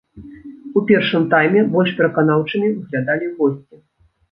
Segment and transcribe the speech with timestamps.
[0.79, 3.75] У першым тайме больш пераканаўчымі выглядалі госці.